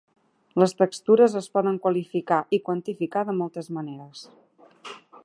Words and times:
Les 0.61 0.71
textures 0.79 1.35
es 1.41 1.49
poden 1.57 1.77
qualificar 1.83 2.39
i 2.59 2.63
quantificar 2.71 3.25
de 3.29 3.37
moltes 3.43 3.73
maneres. 3.79 4.25